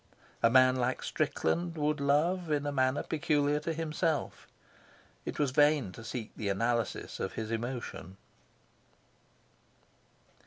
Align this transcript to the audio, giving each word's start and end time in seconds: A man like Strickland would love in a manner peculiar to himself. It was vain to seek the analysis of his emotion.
A 0.41 0.49
man 0.49 0.77
like 0.77 1.03
Strickland 1.03 1.77
would 1.77 1.99
love 1.99 2.49
in 2.49 2.65
a 2.65 2.71
manner 2.71 3.03
peculiar 3.03 3.59
to 3.59 3.71
himself. 3.71 4.47
It 5.25 5.37
was 5.37 5.51
vain 5.51 5.91
to 5.91 6.03
seek 6.03 6.31
the 6.35 6.49
analysis 6.49 7.19
of 7.19 7.33
his 7.33 7.51
emotion. 7.51 8.17